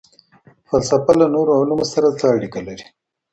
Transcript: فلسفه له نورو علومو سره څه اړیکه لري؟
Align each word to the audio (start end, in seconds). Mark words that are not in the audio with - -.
فلسفه 0.67 1.11
له 1.19 1.25
نورو 1.35 1.51
علومو 1.59 1.85
سره 1.93 2.07
څه 2.19 2.25
اړیکه 2.35 2.59
لري؟ 2.67 2.85